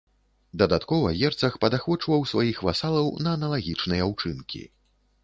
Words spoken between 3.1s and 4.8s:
на аналагічныя ўчынкі.